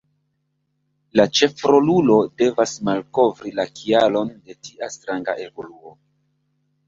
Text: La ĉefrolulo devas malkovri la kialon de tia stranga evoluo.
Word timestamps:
La 1.19 1.25
ĉefrolulo 1.39 2.15
devas 2.43 2.73
malkovri 2.89 3.53
la 3.59 3.65
kialon 3.81 4.33
de 4.47 4.57
tia 4.69 4.89
stranga 4.97 5.37
evoluo. 5.47 5.93